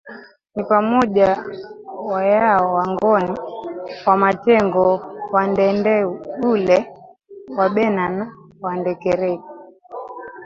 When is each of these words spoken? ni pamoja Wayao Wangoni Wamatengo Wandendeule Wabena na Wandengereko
ni 0.55 0.63
pamoja 0.69 1.43
Wayao 2.09 2.73
Wangoni 2.75 3.37
Wamatengo 4.05 5.05
Wandendeule 5.33 6.87
Wabena 7.57 8.09
na 8.09 8.33
Wandengereko 8.61 9.49